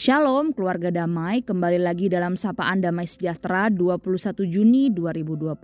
[0.00, 5.60] Shalom keluarga damai, kembali lagi dalam Sapaan Damai Sejahtera 21 Juni 2022.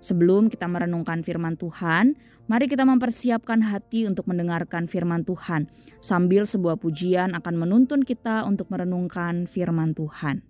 [0.00, 2.16] Sebelum kita merenungkan firman Tuhan,
[2.48, 5.68] mari kita mempersiapkan hati untuk mendengarkan firman Tuhan,
[6.00, 10.40] sambil sebuah pujian akan menuntun kita untuk merenungkan firman Tuhan.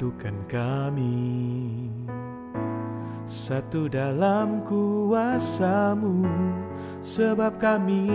[0.00, 1.28] Satukan kami
[3.28, 6.24] Satu dalam kuasamu
[7.04, 8.08] Sebab kami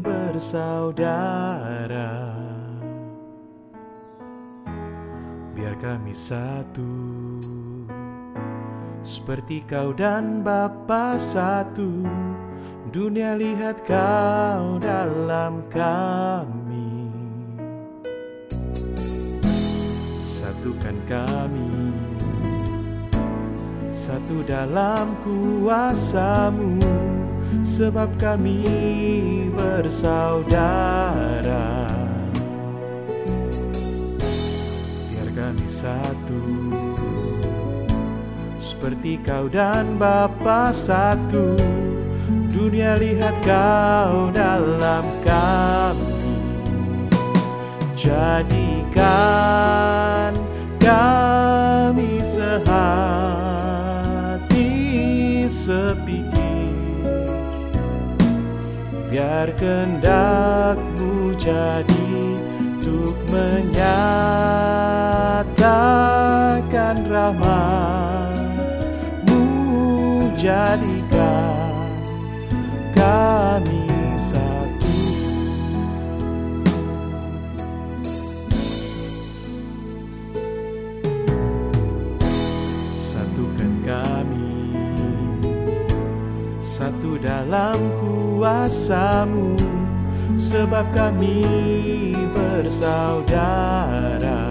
[0.00, 0.80] bersaudara.
[5.52, 6.96] Biar kami satu
[9.04, 12.00] Seperti kau dan Bapa satu.
[12.88, 16.93] Dunia lihat kau dalam kami
[20.64, 21.92] satukan kami.
[23.92, 26.80] Satu dalam kuasamu
[27.60, 28.64] Sebab kami
[29.52, 30.64] bersaudara.
[35.12, 36.40] Biar kami satu
[38.56, 41.60] Seperti kau dan Bapa satu.
[42.48, 46.40] Dunia lihat kau dalam kami.
[47.92, 49.44] Jadikan
[50.84, 52.68] kami sehati
[55.48, 56.44] sepikir.
[59.08, 62.10] Biar kendakmu jadi
[62.84, 63.86] Untuk menyatakan
[67.06, 68.42] rahmatmu
[70.34, 71.13] Jadikan
[87.16, 89.56] dalam kuasamu
[90.34, 91.40] Sebab kami
[92.34, 94.42] bersaudara.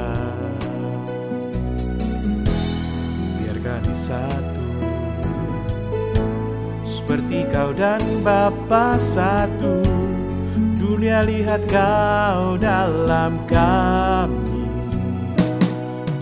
[3.38, 4.64] Biar kami satu
[7.04, 9.84] Seperti kau dan Bapa satu.
[10.80, 14.64] Dunia lihat kau dalam kami.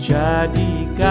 [0.02, 1.02] Jadikan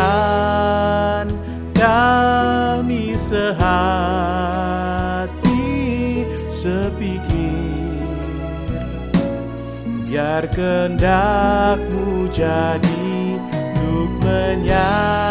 [10.41, 13.37] Biar kendakmu jadi
[13.77, 15.21] Untuk menyatakan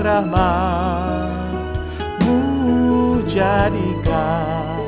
[0.00, 1.36] rahmatmu.
[3.28, 4.80] Jadikan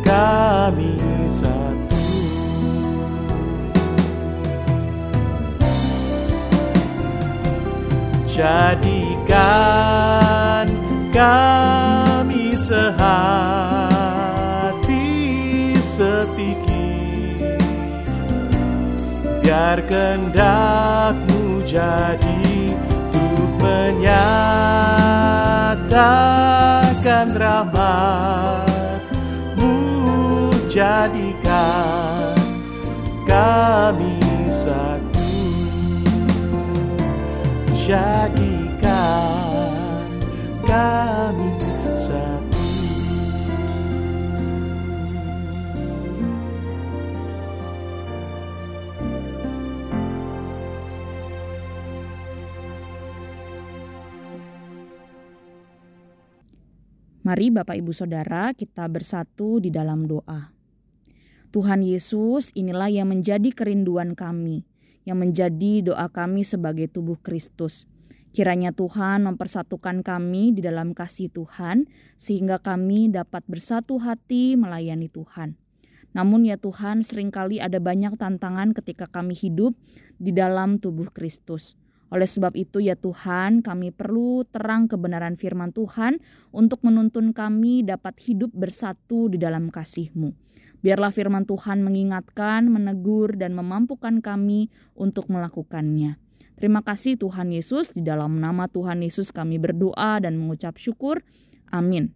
[0.00, 0.96] kami
[1.28, 2.00] satu.
[8.24, 9.44] Jadikan
[11.12, 11.85] kami
[19.56, 22.76] Biar kendakmu jadi
[23.08, 24.12] Untuk menyatakan
[27.32, 28.52] rahmatmu.
[30.68, 32.36] Jadikan
[33.24, 34.20] kami
[34.52, 35.24] satu.
[37.72, 38.55] Jadikan
[57.26, 60.54] Mari Bapak Ibu Saudara kita bersatu di dalam doa.
[61.50, 64.62] Tuhan Yesus inilah yang menjadi kerinduan kami,
[65.02, 67.90] yang menjadi doa kami sebagai tubuh Kristus.
[68.30, 75.58] Kiranya Tuhan mempersatukan kami di dalam kasih Tuhan, sehingga kami dapat bersatu hati melayani Tuhan.
[76.14, 79.74] Namun ya Tuhan, sering kali ada banyak tantangan ketika kami hidup
[80.22, 81.74] di dalam tubuh Kristus.
[82.14, 86.22] Oleh sebab itu ya Tuhan, kami perlu terang kebenaran firman Tuhan
[86.54, 90.30] untuk menuntun kami dapat hidup bersatu di dalam kasih-Mu.
[90.86, 96.14] Biarlah firman Tuhan mengingatkan, menegur, dan memampukan kami untuk melakukannya.
[96.56, 101.26] Terima kasih Tuhan Yesus, di dalam nama Tuhan Yesus kami berdoa dan mengucap syukur.
[101.74, 102.14] Amin.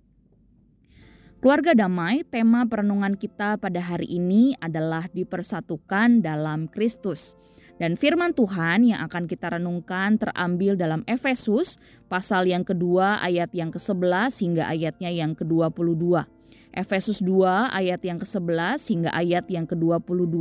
[1.40, 7.32] Keluarga damai, tema perenungan kita pada hari ini adalah dipersatukan dalam Kristus.
[7.80, 11.80] Dan firman Tuhan yang akan kita renungkan terambil dalam Efesus
[12.12, 16.28] pasal yang kedua ayat yang ke-11 hingga ayatnya yang ke-22.
[16.76, 20.36] Efesus 2 ayat yang ke-11 hingga ayat yang ke-22,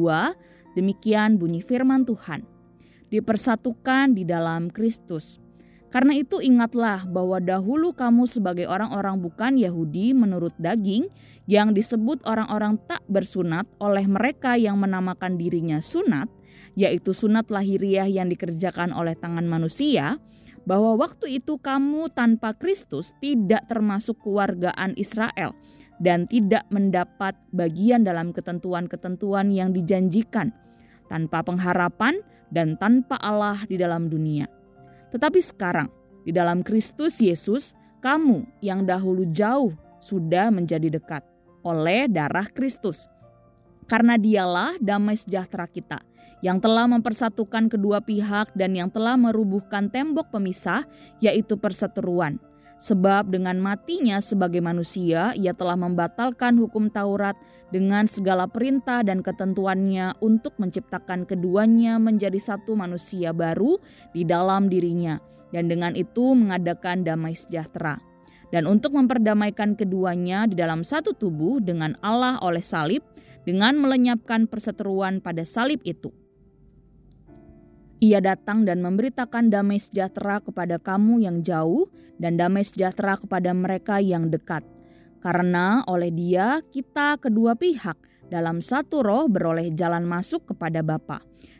[0.75, 2.43] demikian bunyi firman Tuhan.
[3.07, 5.39] Dipersatukan di dalam Kristus.
[5.89, 11.09] Karena itu ingatlah bahwa dahulu kamu sebagai orang-orang bukan Yahudi menurut daging
[11.49, 16.29] yang disebut orang-orang tak bersunat oleh mereka yang menamakan dirinya sunat,
[16.79, 20.15] yaitu sunat lahiriah yang dikerjakan oleh tangan manusia,
[20.63, 25.51] bahwa waktu itu kamu tanpa Kristus tidak termasuk kewargaan Israel
[25.99, 30.55] dan tidak mendapat bagian dalam ketentuan-ketentuan yang dijanjikan,
[31.11, 34.47] tanpa pengharapan dan tanpa Allah di dalam dunia.
[35.11, 35.91] Tetapi sekarang,
[36.23, 41.27] di dalam Kristus Yesus, kamu yang dahulu jauh sudah menjadi dekat
[41.67, 43.11] oleh darah Kristus.
[43.89, 46.05] Karena dialah damai sejahtera kita
[46.39, 50.87] yang telah mempersatukan kedua pihak dan yang telah merubuhkan tembok pemisah
[51.19, 52.39] yaitu perseteruan.
[52.79, 57.35] Sebab dengan matinya sebagai manusia ia telah membatalkan hukum Taurat
[57.75, 63.75] dengan segala perintah dan ketentuannya untuk menciptakan keduanya menjadi satu manusia baru
[64.15, 65.19] di dalam dirinya
[65.51, 67.99] dan dengan itu mengadakan damai sejahtera.
[68.49, 73.05] Dan untuk memperdamaikan keduanya di dalam satu tubuh dengan Allah oleh salib
[73.49, 76.13] dengan melenyapkan perseteruan pada salib itu
[77.99, 83.99] ia datang dan memberitakan damai sejahtera kepada kamu yang jauh dan damai sejahtera kepada mereka
[83.99, 84.63] yang dekat.
[85.19, 87.99] Karena oleh dia kita kedua pihak
[88.31, 91.19] dalam satu roh beroleh jalan masuk kepada Bapa.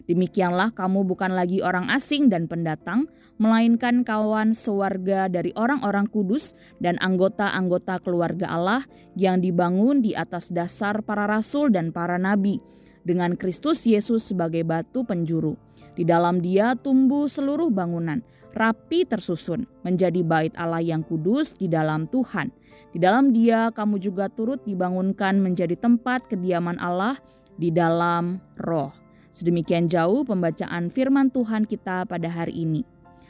[0.09, 3.06] Demikianlah kamu bukan lagi orang asing dan pendatang,
[3.38, 8.81] melainkan kawan sewarga dari orang-orang kudus dan anggota-anggota keluarga Allah
[9.13, 12.57] yang dibangun di atas dasar para rasul dan para nabi,
[13.06, 15.56] dengan Kristus Yesus sebagai batu penjuru
[16.00, 18.23] di dalam dia tumbuh seluruh bangunan,
[18.56, 22.56] rapi tersusun, menjadi bait Allah yang kudus di dalam Tuhan.
[22.95, 27.19] Di dalam dia kamu juga turut dibangunkan menjadi tempat kediaman Allah
[27.59, 29.08] di dalam roh.
[29.39, 32.83] Sedemikian jauh pembacaan firman Tuhan kita pada hari ini.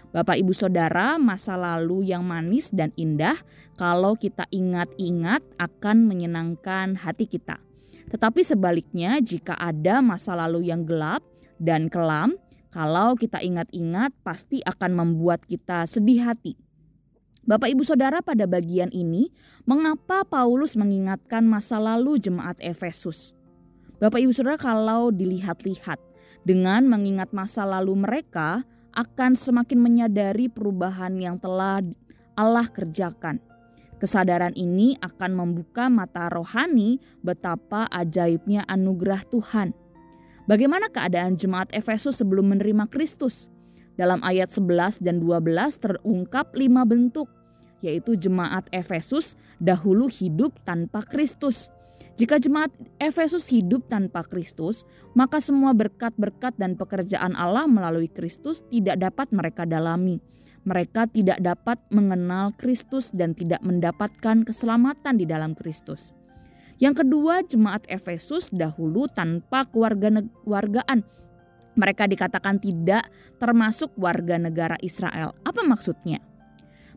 [0.10, 3.38] Bapak Ibu Saudara, masa lalu yang manis dan indah
[3.78, 7.62] kalau kita ingat-ingat akan menyenangkan hati kita.
[8.10, 11.22] Tetapi sebaliknya jika ada masa lalu yang gelap
[11.62, 12.42] dan kelam,
[12.74, 16.58] kalau kita ingat-ingat pasti akan membuat kita sedih hati.
[17.46, 19.30] Bapak Ibu Saudara pada bagian ini,
[19.70, 23.39] mengapa Paulus mengingatkan masa lalu jemaat Efesus?
[24.00, 26.00] Bapak Ibu Saudara kalau dilihat-lihat,
[26.48, 28.64] dengan mengingat masa lalu mereka
[28.96, 31.84] akan semakin menyadari perubahan yang telah
[32.40, 33.44] Allah kerjakan.
[34.00, 39.76] Kesadaran ini akan membuka mata rohani betapa ajaibnya anugerah Tuhan.
[40.48, 43.52] Bagaimana keadaan jemaat Efesus sebelum menerima Kristus?
[44.00, 45.44] Dalam ayat 11 dan 12
[45.76, 47.28] terungkap lima bentuk,
[47.84, 51.68] yaitu jemaat Efesus dahulu hidup tanpa Kristus.
[52.20, 54.84] Jika jemaat Efesus hidup tanpa Kristus,
[55.16, 60.20] maka semua berkat-berkat dan pekerjaan Allah melalui Kristus tidak dapat mereka dalami.
[60.68, 66.12] Mereka tidak dapat mengenal Kristus dan tidak mendapatkan keselamatan di dalam Kristus.
[66.76, 71.08] Yang kedua, jemaat Efesus dahulu tanpa kewarganegaraan.
[71.80, 73.08] Mereka dikatakan tidak
[73.40, 75.32] termasuk warga negara Israel.
[75.48, 76.20] Apa maksudnya?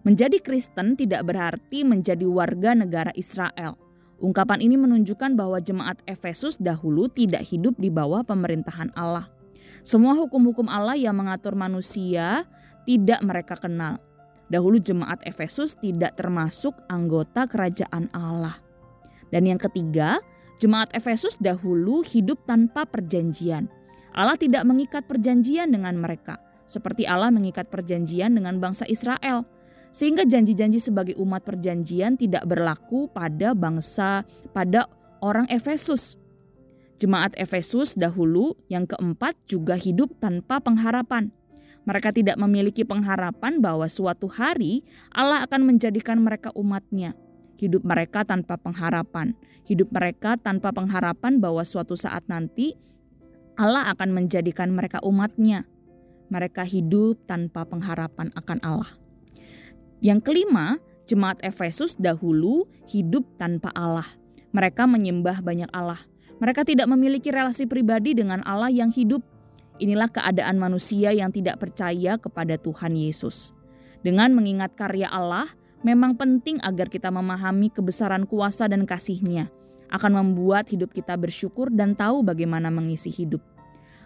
[0.02, 3.91] Menjadi Kristen tidak berarti menjadi warga negara Israel.
[4.22, 9.26] Ungkapan ini menunjukkan bahwa jemaat Efesus dahulu tidak hidup di bawah pemerintahan Allah.
[9.82, 12.46] Semua hukum-hukum Allah yang mengatur manusia
[12.86, 13.98] tidak mereka kenal.
[14.46, 18.62] Dahulu jemaat Efesus tidak termasuk anggota kerajaan Allah.
[19.34, 20.22] Dan yang ketiga,
[20.62, 23.66] jemaat Efesus dahulu hidup tanpa perjanjian.
[24.14, 26.38] Allah tidak mengikat perjanjian dengan mereka,
[26.70, 29.42] seperti Allah mengikat perjanjian dengan bangsa Israel.
[29.92, 34.24] Sehingga janji-janji sebagai umat perjanjian tidak berlaku pada bangsa,
[34.56, 34.88] pada
[35.20, 36.16] orang Efesus.
[36.96, 41.28] Jemaat Efesus dahulu yang keempat juga hidup tanpa pengharapan.
[41.82, 47.12] Mereka tidak memiliki pengharapan bahwa suatu hari Allah akan menjadikan mereka umatnya.
[47.58, 49.34] Hidup mereka tanpa pengharapan,
[49.66, 52.78] hidup mereka tanpa pengharapan bahwa suatu saat nanti
[53.58, 55.66] Allah akan menjadikan mereka umatnya.
[56.30, 59.01] Mereka hidup tanpa pengharapan akan Allah.
[60.02, 64.06] Yang kelima, jemaat Efesus dahulu hidup tanpa Allah.
[64.50, 66.02] Mereka menyembah banyak Allah.
[66.42, 69.22] Mereka tidak memiliki relasi pribadi dengan Allah yang hidup.
[69.78, 73.54] Inilah keadaan manusia yang tidak percaya kepada Tuhan Yesus.
[74.02, 75.46] Dengan mengingat karya Allah,
[75.86, 79.54] memang penting agar kita memahami kebesaran kuasa dan kasihnya
[79.92, 83.44] akan membuat hidup kita bersyukur dan tahu bagaimana mengisi hidup.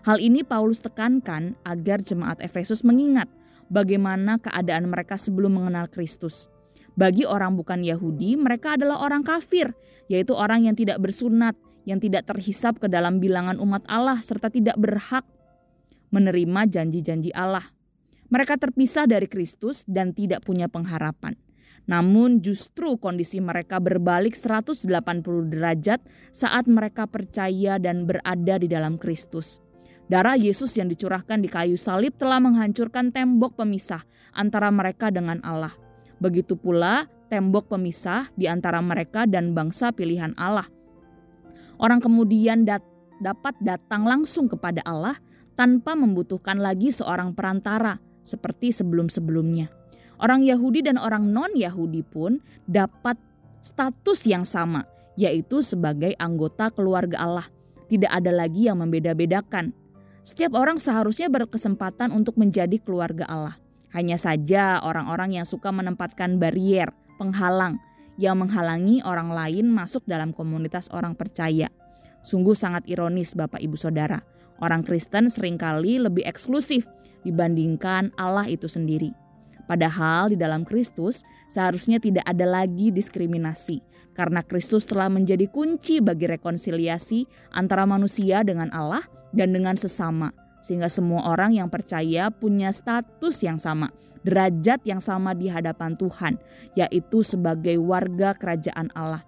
[0.03, 3.31] Hal ini Paulus tekankan agar jemaat Efesus mengingat
[3.73, 6.51] bagaimana keadaan mereka sebelum mengenal Kristus.
[6.97, 9.77] Bagi orang bukan Yahudi, mereka adalah orang kafir,
[10.09, 11.53] yaitu orang yang tidak bersunat,
[11.85, 15.29] yang tidak terhisap ke dalam bilangan umat Allah, serta tidak berhak
[16.09, 17.69] menerima janji-janji Allah.
[18.33, 21.37] Mereka terpisah dari Kristus dan tidak punya pengharapan.
[21.87, 24.91] Namun justru kondisi mereka berbalik 180
[25.55, 26.03] derajat
[26.35, 29.63] saat mereka percaya dan berada di dalam Kristus.
[30.07, 35.75] Darah Yesus yang dicurahkan di kayu salib telah menghancurkan tembok pemisah antara mereka dengan Allah.
[36.23, 40.71] Begitu pula tembok pemisah di antara mereka dan bangsa pilihan Allah.
[41.77, 42.81] Orang kemudian dat
[43.19, 45.19] dapat datang langsung kepada Allah
[45.59, 49.73] tanpa membutuhkan lagi seorang perantara seperti sebelum-sebelumnya.
[50.17, 53.21] Orang Yahudi dan orang non-Yahudi pun dapat
[53.61, 57.47] status yang sama, yaitu sebagai anggota keluarga Allah.
[57.87, 59.86] Tidak ada lagi yang membeda-bedakan.
[60.27, 63.63] Setiap orang seharusnya berkesempatan untuk menjadi keluarga Allah.
[63.95, 67.79] Hanya saja orang-orang yang suka menempatkan barier, penghalang,
[68.19, 71.71] yang menghalangi orang lain masuk dalam komunitas orang percaya.
[72.27, 74.27] Sungguh sangat ironis Bapak Ibu Saudara.
[74.59, 76.91] Orang Kristen sering kali lebih eksklusif
[77.23, 79.15] dibandingkan Allah itu sendiri.
[79.71, 81.23] Padahal di dalam Kristus
[81.55, 83.79] seharusnya tidak ada lagi diskriminasi
[84.19, 89.07] karena Kristus telah menjadi kunci bagi rekonsiliasi antara manusia dengan Allah
[89.37, 90.33] dan dengan sesama
[90.67, 93.95] sehingga semua orang yang percaya punya status yang sama,
[94.27, 96.43] derajat yang sama di hadapan Tuhan,
[96.75, 99.23] yaitu sebagai warga kerajaan Allah.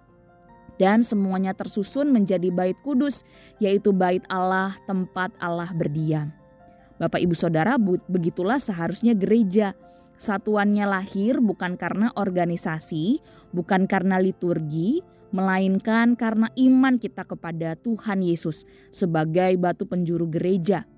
[0.75, 3.23] Dan semuanya tersusun menjadi bait kudus,
[3.63, 6.35] yaitu bait Allah, tempat Allah berdiam.
[6.99, 7.79] Bapak Ibu Saudara,
[8.11, 9.75] begitulah seharusnya gereja.
[10.19, 13.23] Satuannya lahir bukan karena organisasi,
[13.55, 20.89] bukan karena liturgi, melainkan karena iman kita kepada Tuhan Yesus sebagai batu penjuru gereja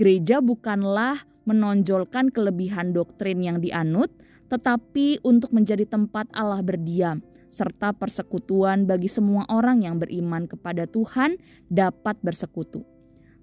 [0.00, 4.08] Gereja bukanlah menonjolkan kelebihan doktrin yang dianut,
[4.48, 7.20] tetapi untuk menjadi tempat Allah berdiam,
[7.52, 11.36] serta persekutuan bagi semua orang yang beriman kepada Tuhan
[11.68, 12.80] dapat bersekutu.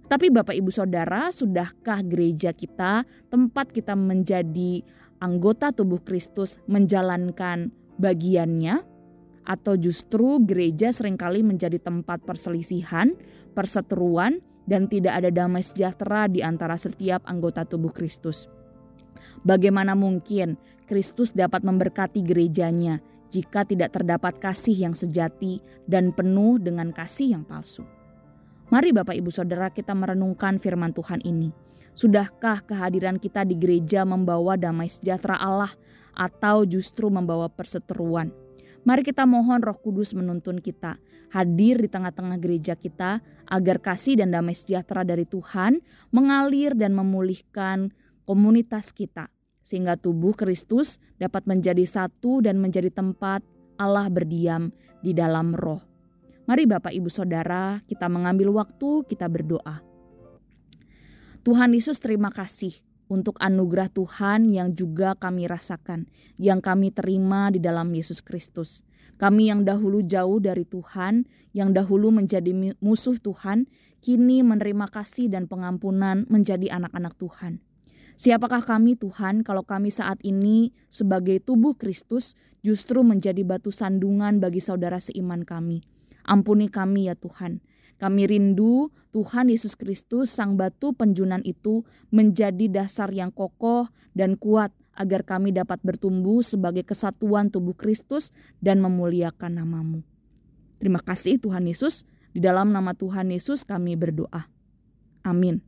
[0.09, 4.81] Tapi Bapak Ibu Saudara, sudahkah gereja kita tempat kita menjadi
[5.21, 7.69] anggota tubuh Kristus menjalankan
[8.01, 8.81] bagiannya?
[9.47, 13.15] Atau justru gereja sering kali menjadi tempat perselisihan,
[13.55, 18.51] perseteruan, dan tidak ada damai sejahtera di antara setiap anggota tubuh Kristus.
[19.47, 22.99] Bagaimana mungkin Kristus dapat memberkati gerejanya
[23.31, 27.87] jika tidak terdapat kasih yang sejati dan penuh dengan kasih yang palsu?
[28.67, 31.55] Mari Bapak Ibu Saudara kita merenungkan firman Tuhan ini.
[31.95, 35.71] Sudahkah kehadiran kita di gereja membawa damai sejahtera Allah
[36.11, 38.46] atau justru membawa perseteruan?
[38.87, 40.95] Mari kita mohon Roh Kudus menuntun kita
[41.35, 45.83] hadir di tengah-tengah gereja kita agar kasih dan damai sejahtera dari Tuhan
[46.15, 47.91] mengalir dan memulihkan
[48.23, 49.27] komunitas kita
[49.59, 53.43] sehingga tubuh Kristus dapat menjadi satu dan menjadi tempat
[53.75, 54.71] Allah berdiam
[55.03, 55.83] di dalam roh.
[56.47, 59.83] Mari Bapak Ibu Saudara, kita mengambil waktu kita berdoa.
[61.43, 66.07] Tuhan Yesus terima kasih untuk anugerah Tuhan yang juga kami rasakan,
[66.39, 68.83] yang kami terima di dalam Yesus Kristus.
[69.17, 73.65] Kami yang dahulu jauh dari Tuhan, yang dahulu menjadi musuh Tuhan,
[73.97, 77.65] kini menerima kasih dan pengampunan menjadi anak-anak Tuhan.
[78.17, 82.33] Siapakah kami Tuhan kalau kami saat ini sebagai tubuh Kristus
[82.65, 85.85] justru menjadi batu sandungan bagi saudara seiman kami?
[86.25, 87.61] Ampuni kami ya Tuhan.
[87.97, 91.81] Kami rindu Tuhan Yesus Kristus sang batu penjunan itu
[92.13, 98.81] menjadi dasar yang kokoh dan kuat agar kami dapat bertumbuh sebagai kesatuan tubuh Kristus dan
[98.81, 100.01] memuliakan namamu.
[100.77, 104.49] Terima kasih Tuhan Yesus, di dalam nama Tuhan Yesus kami berdoa.
[105.25, 105.65] Amin.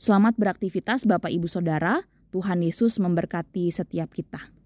[0.00, 4.61] Selamat beraktivitas Bapak Ibu Saudara, Tuhan Yesus memberkati setiap kita.